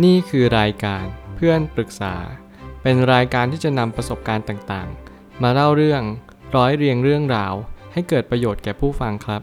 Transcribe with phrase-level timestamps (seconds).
[0.00, 1.04] นี่คือรายการ
[1.36, 2.14] เพื่อนปรึกษา
[2.82, 6.02] เป็นรายการที่จะนำประสบการณ์ต่างๆ มาเล่าเรื่อง
[6.56, 7.54] ร้อยเรียงเรื่องราว
[7.92, 9.42] ให้เกิดประโยชน์แก่ผู้ฟังครับ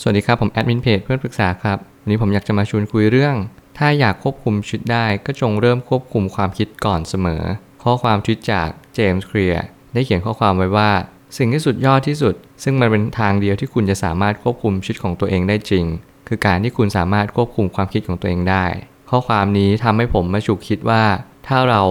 [0.00, 3.36] สวัสดีครับผมแอดมินเพจเพื่อนปรึกษาครับ วันนี้ผมอยากจะมาชวนคุยเรื่อง
[3.78, 7.42] ถ้าอยากควบคุมชีวิตได้ก็จงเริ่มควบคุมความคิดก่อนเสมอ
[7.82, 10.90] ข้อความชีวิตจากเจมส์เคลียร์ได้เขียนข้อความไว้ว่า
[11.38, 15.84] สิ่งที่สุดยอดที่สุด ซึ่งมันเป็นทางเดียวที่คุณจะสามารถควบคุมชีวิตของตัวเองได้จริง
[16.28, 18.64] คือการที่คุณสามารถควบคุมความคิดของตัวเองได้
[19.10, 21.02] ข้อความนี้ทำให้ผมมาฉุกคิดว่า
[21.46, 21.82] ถ้าเรา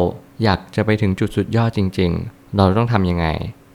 [0.43, 3.27] อยากจะไปถึงจุดสุดยอดจริง ๆ เราต้องทำยังไง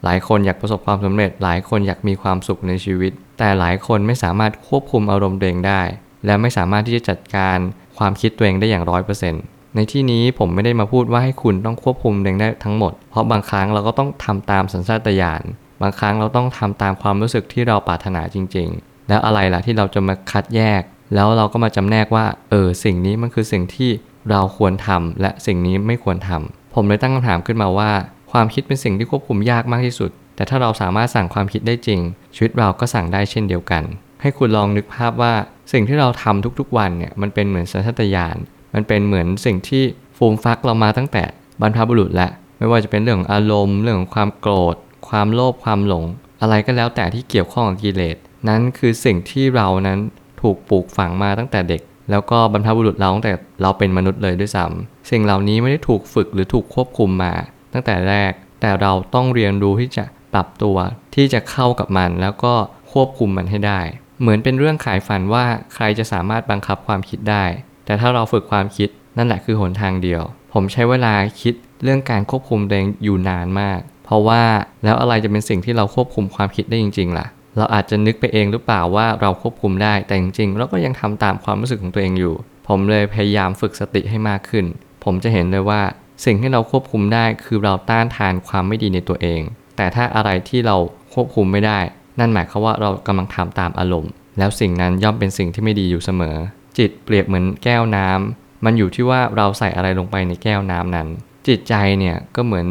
[0.05, 5.83] หลายคนอยากประสบความสำเร็จ หลายคนอยากมีความสุขในชีวิต แต่หลายคนไม่สามารถควบคุมอารมณ์ตัวเองได้
[6.27, 7.59] และไม่สามารถที่จะจัดการ
[7.99, 9.43] ความคิดตัวเองได้อย่างร้อยเปอร์เซ็นต์
[9.75, 15.43] ในที่นี้ผมไม่ได้มาพูดว่าให้คุณต้องควบคุมเองได้ทั้งหมด เพราะบางครั้งเราก็ต้องทำตามสัญชาตญาณ
[15.83, 20.83] บางครั้งเราต้องทำตามความรู้สึกที่เราปรารถนาจริงๆ แล้วอะไรล่ะที่เราจะมาคัดแยก
[21.15, 23.91] แล้วเราก็มาจำแนกว่า เออสิ่งนี้มันคือสิ่งที่
[24.31, 27.91] เราควรทำและสิ่งนี้ไม่ควรทำผมเลยตั้งคำถามขึ้นมาว่า
[28.33, 32.01] ความคิดเป็นสิ่งที่ควบคุมยากมากที่สุด แต่ถ้าเราสามารถสั่งความคิดได้จริง
[32.35, 33.83] ชีวิตเราก็สั่งได้เช่นเดียวกัน
[34.21, 35.35] ให้คุณลองนึกภาพว่า
[35.73, 38.37] สิ่งที่เราทำทุกๆ วันเนี่ยมันเป็นเหมือนสัญชาตญาณ
[38.75, 39.83] มันเป็นเหมือนสิ่งที่
[40.17, 41.25] ฟูมฟักเรามาตั้งแต่
[41.61, 44.77] บรรพบุรุษแล้วไม่ว่าจะเป็นเรื่ององอารมณ์ เรื่องของความโกรธ
[45.09, 46.05] ความโลภความหลง
[46.41, 48.17] อะไรก็แล้วแต่ที่เกี่ยวข้องกับกิเลส
[48.49, 49.99] นั้นคือสิ่งที่เรานั้น
[50.43, 57.35] ถูกปลูกฝังมาตั้งแต่เด็ก แล้วก็บรรพบุรุษเราตั้งแต่เราเป็นมนุษย์เลยด้วยซ้ำสิ่งเหล่านี้ไม่ได้ถูกฝึกหรือถูกควบคุมมา
[57.73, 60.77] ตั้งแต่แรก แต่เราต้องเรียนรู้ที่จะปรับตัว
[61.15, 62.55] ที่จะเข้ากับมัน แล้วก็
[62.93, 63.81] ควบคุมมันให้ได้
[64.21, 67.45] เหมือนเป็นเรื่องขายฝันว่าใครจะสามารถบังคับความคิดได้
[67.85, 74.43] แต่ถ้าเราฝึกความคิดนั่นแหละคือหนทางเดียว ผมใช้เวลาคิดเรื่องการควบคุมตัวเองอยู่นานมาก เพราะว่า
[74.85, 77.27] แล้วอะไรจะเป็นสิ่งที่เราควบคุมความคิดได้จริง ๆ ล่ะ
[77.57, 82.35] เราอาจจะนึกไปเองหรือเปล่าว่าเราควบคุมได้ แต่จริงๆ เราก็ยังทำตามความรู้สึกของตัวเองอยู่
[82.69, 84.65] ผมเลยพยายามฝึกสติให้มากขึ้น
[85.05, 85.83] ผมจะเห็นเลยว่า
[86.25, 89.41] สิ่งที่เราควบคุมได้คือเราต้านทานความไม่ดีในตัวเอง
[89.77, 90.77] แต่ถ้าอะไรที่เรา
[91.15, 91.79] ควบคุมไม่ได้
[92.19, 96.37] นั่นหมายความว่าเรากำลังทำตามอารมณ์ แล้วสิ่งนั้นย่อมเป็นสิ่งที่ไม่ดีอยู่เสมอ
[96.79, 101.09] จิตเปรียบเหมือนแก้วน้ำมันอยู่ที่ว่าเราใส่อะไรลงไปในแก้วน้ำนั้น
[101.49, 102.67] จิตใจเนี่ยก็เหมือน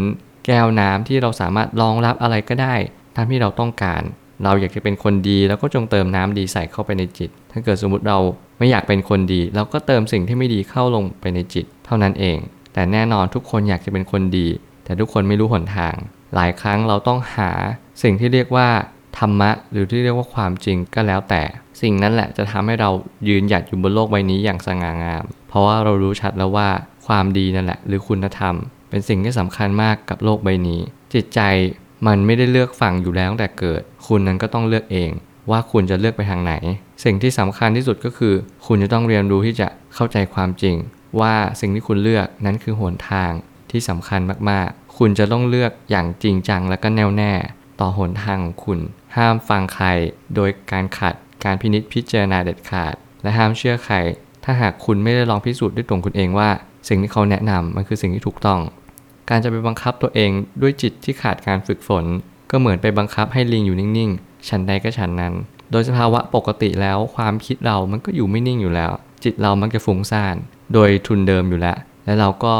[0.45, 2.75] แก้วน้ำที่เราสามารถรองรับอะไรก็ได้
[3.16, 4.01] ตามที่เราต้องการ
[4.44, 8.19] เราอยากจะเป็นคนดีแล้วก็จงเติมน้ำดีใส่เข้าไปในจิต ถ้าเกิดสมมติเรา
[8.59, 12.38] ไม่อยากเป็นคนดี เราก็เติมสิ่งที่ไม่ดีเข้าลงไปในจิต เท่านั้นเอง
[12.74, 14.47] แต่แน่นอนทุกคนอยากจะเป็นคนดี
[14.85, 15.95] แต่ทุกคนไม่รู้หนทาง
[16.35, 17.51] หลายครั้งเราต้องหา
[18.03, 18.69] สิ่งที่เรียกว่า
[19.18, 21.44] ธรรมะ หรือที่เรียกว่าความจริงก็แล้วแต่
[21.81, 22.90] สิ่งนั้นแหละจะทำให้เรา
[23.28, 26.69] ยืนหยัดอยู่บนโลกใบนี้อย่างสง่างาม เพราะว่าเรารู้ชัดแล้วว่า
[27.07, 28.56] ความดีนั่นแหละ หรือคุณธรรม
[28.90, 30.79] เป็นสิ่งที่สำคัญมากกับโลกใบนี้
[31.13, 31.40] จิตใจ
[32.07, 35.11] มันไม่ได้เลือกฝั่งอยู่แล้วตั้งแต่เกิด คุณนั้นก็ต้องเลือกเอง
[35.51, 36.53] ว่าคุณจะเลือกไปทางไหน
[37.03, 38.33] สิ่งที่สำคัญที่สุดก็คือ
[38.67, 40.75] คุณจะต้องเรียนรู้ที่จะเข้าใจความจริง
[41.19, 43.31] ว่าสิ่งที่คุณเลือกนั้นคือหนทาง
[43.72, 47.33] ที่สำคัญมากๆ คุณจะต้องเลือกอย่างจริงจังและก็แน่วแน่
[47.79, 48.79] ต่อหนทางของคุณ
[49.16, 49.88] ห้ามฟังใคร
[50.35, 53.95] โดยการขัดการพินิจพิจารณาเด็ดขาด และห้ามเชื่อใคร
[54.44, 56.50] ถ้าหากคุณไม่ได้ลองพิสูจน์ด้วยตัวคุณเองว่า
[56.88, 58.59] สิ่งที่เขาแนะนำมันคือสิ่งที่ถูกต้อง
[59.30, 60.31] การจะไปบังคับตัวเอง
[60.62, 62.06] ด้วยจิตที่ขาดการฝึกฝน
[62.52, 65.34] ก็เหมือนไปบังคับให้ลิงอยู่นิ่งๆ ฉันใดก็ฉันนั้น
[65.72, 68.91] โดยสภาวะปกติแล้วความคิดเรามันก็อยู่ไม่นิ่งอยู่แล้ว
[69.24, 70.36] จิตเรามักจะฟุ้งซ่าน
[70.74, 72.56] โดยทุนเดิมอยู่แล้ว และเราก็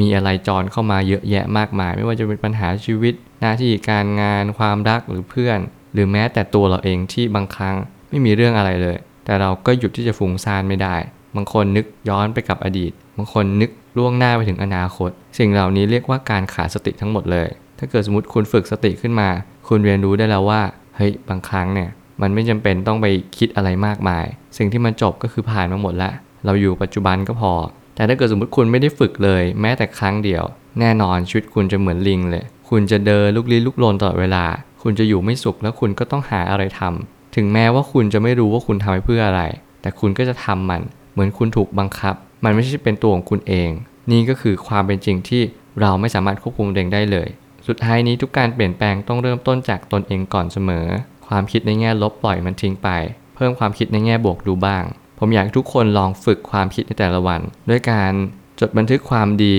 [0.00, 5.58] มีอะไรจรเข้ามาเยอะแยะมากมาย ไม่ว่าจะเป็นปัญหาชีวิต หน้าที่การงานความรักหรือเพื่อน
[5.92, 7.76] หรือแม้แต่ตัวเราเองที่บางครั้ง
[8.08, 10.96] ไม่มีเรื่องอะไรเลย แต่เราก็หยุดที่จะฟุ้งซ่านไม่ได้
[11.36, 17.48] บางคนนึกย้อนไปกับอดีต บางคนนึก ล่วงหน้าไปถึงอนาคต สิ่งเหล่านี้เรียกว่าการขาดสติทั้งหมดเลย
[17.78, 19.28] ถ้าเกิดสมมติคุณฝึกสติขึ้นมา
[19.68, 20.60] คุณเรียนรู้ได้แล้วว่า
[20.96, 21.90] เฮ้ยบางครั้งเนี่ย
[22.22, 23.06] มันไม่จำเป็นต้องไป
[23.38, 24.24] คิดอะไรมากมาย
[24.58, 26.12] สิ่งที่มันจบก็คือผ่านมาหมดแล้ว
[26.44, 27.52] เราอยู่ปัจจุบันก็พอ
[27.94, 30.44] แต่ถ้าเกิดสมมติคุณไม่ได้ฝึกเลย แม้แต่ครั้งเดียว
[30.80, 34.44] แน่นอนชีวิตคุณจะเหมือนลิงเลย คุณจะเดินลุกลี้ลุกลนตลอดเวลา
[34.82, 39.42] คุณจะอยู่ไม่สุขแล้วคุณก็ต้องหาอะไรทำถึงแม้ว่าคุณจะไม่รู้ว่าคุณทำไปเพื่ออะไร
[39.82, 40.82] แต่คุณก็จะทำมัน
[41.12, 42.14] เหมือนคุณถูกบังคับ
[42.44, 43.70] มันไม่ใช่เป็นตัวของคุณเอง
[44.10, 45.42] นี่ก็คือความเป็นจริงที่
[45.80, 47.28] เราไม่สามารถควบคุมเองได้เลย
[47.66, 50.86] สุดท้ายนี้ทุกการเปลี่ยนแปลงต้องเริ่มต้นจากตนเองก่อนเสมอ
[51.28, 52.88] ความคิดในแง่ลบปล่อยมันทิ้งไป
[53.34, 54.84] เพิ่มความคิดในแง่บวกดูบ้าง
[55.18, 57.40] ผมอยากทุกคนลองฝึกความคิดในแต่ละวัน
[57.70, 58.12] ด้วยการ
[58.60, 59.56] จดบันทึกความดี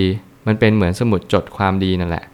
[0.48, 2.26] มันเป็นเหมือนสมุดจดความดีนั่นแหละ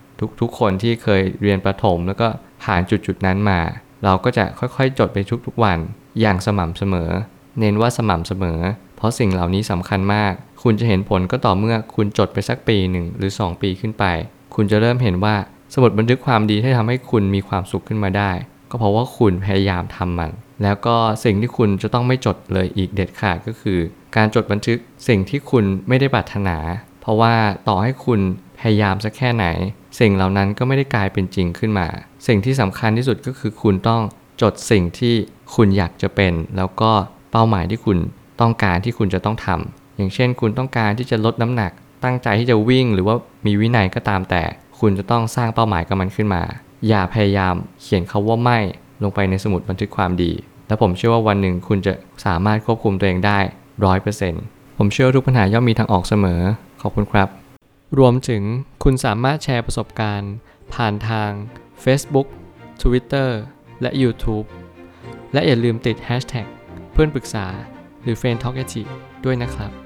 [0.42, 2.28] ทุกๆคนที่เคยเรียนประถมแล้วก็
[2.64, 3.60] ผ่านจุดๆนั้นมา
[4.04, 5.80] เราก็จะค่อยๆ จดไปทุกๆวัน
[6.22, 7.10] อย่างสม่ำเสมอ
[7.60, 8.60] เน้นว่าสม่ำเสมอ
[8.96, 10.34] เพราะสิ่งเหล่านี้สำคัญมาก
[10.64, 14.06] คุณจะเห็นผลก็ต่อเมื่อคุณจดไปสักปีหนึ่งหรือ 2 ปีขึ้นไป
[14.56, 15.36] คุณจะเริ่มเห็นว่า
[15.74, 18.32] สมุดบันทึกความดีที่ทำให้คุณมีความสุขขึ้นมาได้
[18.70, 20.32] ก็เพราะว่าคุณพยายามทำมัน
[20.64, 23.80] แล้วก็สิ่งที่คุณจะต้องไม่จดเลยอีกเด็ดขาดก็คือ
[24.16, 24.78] การจดบันทึก
[25.08, 26.58] สิ่งที่คุณไม่ได้ปรารถนา
[27.02, 27.34] เพราะว่า
[27.68, 28.20] ต่อให้คุณ
[28.60, 29.46] พยายามสักแค่ไหน
[30.00, 31.88] สิ่งเหล่านั้นก็ไม่ได้กลายเป็นจริงขึ้นมา
[32.28, 34.02] สิ่งที่สำคัญที่สุดก็คือคุณต้อง
[34.42, 35.16] จดสิ่งที่
[35.56, 36.92] คุณอยากจะเป็น แล้วก็
[37.32, 37.98] เป้าหมายที่คุณ
[38.42, 41.72] ต้องการที่คุณจะต้องทำอย่างเช่น คุณต้องการที่จะลดน้ำหนัก
[42.04, 43.16] ตั้งใจที่จะวิ่งหรือว่า
[43.46, 44.44] มีวินัยก็ตามแต่
[44.80, 46.44] คุณจะต้องสร้างเป้าหมายกับมันขึ้นมา
[46.88, 48.60] อย่าพยายามเขียนคาว่าไม่
[49.04, 50.32] ลงไปในสมุดบันทึกความดี
[50.68, 51.94] และผมเชื่อว่าวันหนึ่งคุณจะ
[52.26, 53.40] สามารถควบคุมตัวเองได้
[53.86, 54.44] ร้อยเปอร์เซ็นต์
[54.78, 56.42] ผมเชื่อทุกปัญหาย่อมมีทางออกเสมอ
[56.82, 57.30] ขอบคุณครับ
[58.00, 58.44] รวมถึง
[58.84, 60.34] คุณสามารถแชร์ประสบการณ์
[60.74, 61.32] ผ่านทาง
[61.84, 62.28] Facebook
[62.82, 63.30] Twitter
[63.82, 64.46] และ YouTube
[65.34, 66.48] และอย่าลืมติด Hashtag
[66.92, 67.46] เพื่อนปรึกษา
[68.06, 68.58] หรือ f r ร e n d t a l k
[69.26, 69.85] ด้วยนะครับ